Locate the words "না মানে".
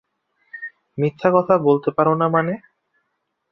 2.15-2.53